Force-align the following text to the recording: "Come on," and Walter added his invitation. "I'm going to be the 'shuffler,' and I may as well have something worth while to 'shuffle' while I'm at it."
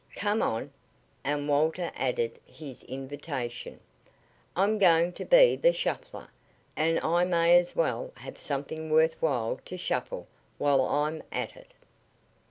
"Come 0.15 0.41
on," 0.41 0.73
and 1.23 1.47
Walter 1.47 1.91
added 1.95 2.39
his 2.43 2.81
invitation. 2.85 3.79
"I'm 4.55 4.79
going 4.79 5.13
to 5.13 5.25
be 5.25 5.55
the 5.55 5.71
'shuffler,' 5.73 6.31
and 6.75 6.99
I 7.01 7.23
may 7.23 7.55
as 7.59 7.75
well 7.75 8.11
have 8.15 8.39
something 8.39 8.89
worth 8.89 9.15
while 9.21 9.59
to 9.65 9.77
'shuffle' 9.77 10.25
while 10.57 10.81
I'm 10.83 11.21
at 11.31 11.55
it." 11.55 11.73